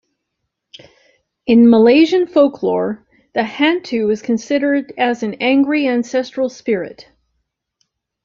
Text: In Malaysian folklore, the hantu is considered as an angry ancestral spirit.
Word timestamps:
In 1.45 1.69
Malaysian 1.69 2.25
folklore, 2.25 3.05
the 3.35 3.43
hantu 3.43 4.09
is 4.11 4.23
considered 4.23 4.91
as 4.97 5.21
an 5.21 5.35
angry 5.35 5.87
ancestral 5.87 6.49
spirit. 6.49 7.07